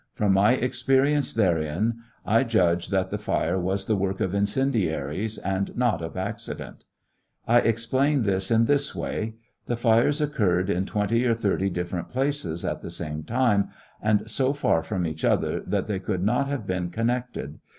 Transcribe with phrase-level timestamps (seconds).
[0.15, 5.37] From my experience therein, 1 10 judge that the fire was the work of incendiaries
[5.37, 6.77] and not of accident.
[6.77, 6.83] j
[7.23, 9.35] •++„ I explain this in this way:
[9.67, 13.69] the fires occurred in twenty or thirty different places at the same time,
[14.01, 17.59] and so tar from each other that they could not have been connect ed..